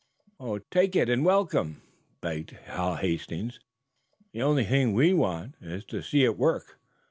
"Take 0.71 0.95
it 0.95 1.09
and 1.09 1.23
welcome," 1.23 1.83
begged 2.21 2.49
Hal 2.65 2.95
Hastings. 2.95 3.59
"The 4.31 4.41
only 4.41 4.63
thing 4.63 4.93
we 4.95 5.13
want 5.13 5.53
is 5.61 5.85
to 5.85 6.01
see 6.01 6.23
it 6.23 6.39
work." 6.39 6.79